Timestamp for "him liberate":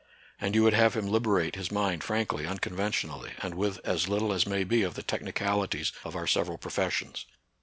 0.95-1.55